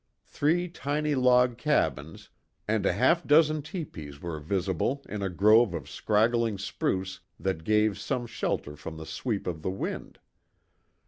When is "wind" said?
9.69-10.17